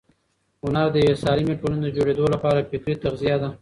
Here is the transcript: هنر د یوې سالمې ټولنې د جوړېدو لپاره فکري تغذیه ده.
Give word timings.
هنر 0.63 0.87
د 0.91 0.95
یوې 1.03 1.15
سالمې 1.23 1.55
ټولنې 1.61 1.81
د 1.83 1.89
جوړېدو 1.97 2.25
لپاره 2.33 2.67
فکري 2.69 2.95
تغذیه 3.03 3.37
ده. 3.41 3.49